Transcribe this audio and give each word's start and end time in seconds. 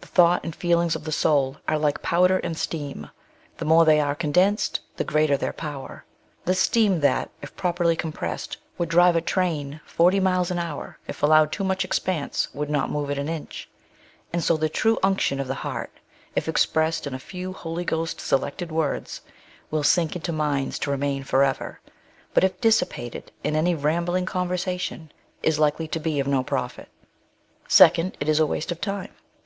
The 0.00 0.06
thought 0.06 0.42
and 0.42 0.56
feelings 0.56 0.96
of 0.96 1.04
the 1.04 1.12
soul 1.12 1.58
are 1.68 1.78
like 1.78 2.00
powder 2.00 2.38
and 2.38 2.56
steam— 2.56 3.10
the 3.58 3.66
more 3.66 3.84
they 3.84 3.98
are^ 3.98 4.18
condensed, 4.18 4.80
the 4.96 5.04
greater 5.04 5.36
their 5.36 5.52
power. 5.52 6.06
The 6.46 6.54
steam 6.54 7.00
that, 7.00 7.28
if 7.42 7.54
properl}^ 7.56 7.98
compressed, 7.98 8.56
would 8.78 8.88
drive 8.88 9.16
a 9.16 9.20
train 9.20 9.82
fort}' 9.84 10.14
miles 10.14 10.50
an 10.50 10.58
hour, 10.58 10.98
if 11.06 11.22
allowed 11.22 11.52
too 11.52 11.62
much 11.62 11.84
expanse, 11.84 12.48
would 12.54 12.70
not 12.70 12.90
move 12.90 13.10
it 13.10 13.18
an 13.18 13.28
inch; 13.28 13.68
and 14.32 14.42
so 14.42 14.56
the 14.56 14.70
true 14.70 14.98
unction 15.02 15.38
of 15.40 15.46
the 15.46 15.56
heart, 15.56 15.92
if 16.34 16.48
expressed 16.48 17.06
in 17.06 17.12
a 17.12 17.18
few 17.18 17.52
Holy 17.52 17.84
Ghost 17.84 18.18
selected 18.18 18.72
words, 18.72 19.20
will 19.70 19.82
sink 19.84 20.16
into 20.16 20.32
minds 20.32 20.78
to 20.78 20.90
remain 20.90 21.22
forever, 21.22 21.82
but 22.32 22.44
if 22.44 22.62
dissipated 22.62 23.30
in 23.44 23.54
any 23.54 23.74
rambling 23.74 24.24
conversation, 24.24 25.12
is 25.42 25.58
likely 25.58 25.86
to 25.86 26.00
be 26.00 26.18
of 26.18 26.26
no 26.26 26.42
profit. 26.42 26.88
Second, 27.68 28.16
it 28.20 28.28
is 28.30 28.40
a 28.40 28.46
waste 28.46 28.72
of 28.72 28.80
time. 28.80 29.10